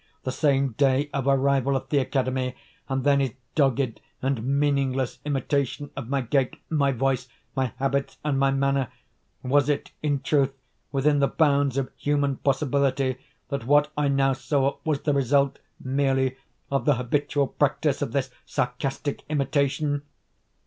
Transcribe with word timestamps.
the 0.23 0.31
same 0.31 0.69
day 0.79 1.11
of 1.13 1.27
arrival 1.27 1.75
at 1.77 1.91
the 1.91 1.99
academy! 1.99 2.55
And 2.89 3.03
then 3.03 3.19
his 3.19 3.33
dogged 3.53 4.01
and 4.19 4.41
meaningless 4.59 5.19
imitation 5.25 5.91
of 5.95 6.09
my 6.09 6.21
gait, 6.21 6.55
my 6.71 6.91
voice, 6.91 7.27
my 7.55 7.71
habits, 7.77 8.17
and 8.25 8.39
my 8.39 8.49
manner! 8.49 8.87
Was 9.43 9.69
it, 9.69 9.91
in 10.01 10.21
truth, 10.21 10.53
within 10.91 11.19
the 11.19 11.27
bounds 11.27 11.77
of 11.77 11.91
human 11.95 12.37
possibility, 12.37 13.19
that 13.49 13.67
what 13.67 13.91
I 13.95 14.07
now 14.07 14.33
saw 14.33 14.77
was 14.83 15.01
the 15.01 15.13
result, 15.13 15.59
merely, 15.79 16.35
of 16.71 16.85
the 16.85 16.95
habitual 16.95 17.45
practice 17.45 18.01
of 18.01 18.11
this 18.11 18.31
sarcastic 18.43 19.23
imitation? 19.29 20.01